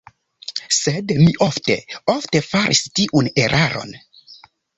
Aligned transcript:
Sed 0.77 1.13
mi 1.23 1.27
ofte, 1.47 1.75
ofte 2.15 2.41
faris 2.47 2.83
tiun 3.01 3.31
eraron. 3.45 3.95